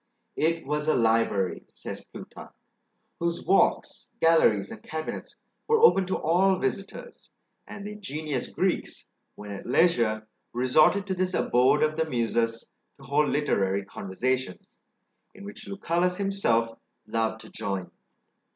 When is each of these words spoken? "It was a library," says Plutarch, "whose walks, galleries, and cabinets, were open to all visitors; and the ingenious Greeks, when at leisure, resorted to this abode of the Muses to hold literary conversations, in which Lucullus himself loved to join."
"It 0.35 0.65
was 0.65 0.87
a 0.87 0.95
library," 0.95 1.63
says 1.75 2.03
Plutarch, 2.05 2.51
"whose 3.19 3.45
walks, 3.45 4.09
galleries, 4.19 4.71
and 4.71 4.81
cabinets, 4.81 5.35
were 5.67 5.79
open 5.79 6.07
to 6.07 6.17
all 6.17 6.57
visitors; 6.57 7.29
and 7.67 7.85
the 7.85 7.91
ingenious 7.91 8.47
Greeks, 8.49 9.05
when 9.35 9.51
at 9.51 9.67
leisure, 9.67 10.25
resorted 10.53 11.05
to 11.05 11.13
this 11.13 11.35
abode 11.35 11.83
of 11.83 11.95
the 11.95 12.05
Muses 12.09 12.67
to 12.97 13.03
hold 13.03 13.29
literary 13.29 13.85
conversations, 13.85 14.67
in 15.35 15.43
which 15.45 15.67
Lucullus 15.67 16.17
himself 16.17 16.79
loved 17.05 17.41
to 17.41 17.51
join." 17.51 17.91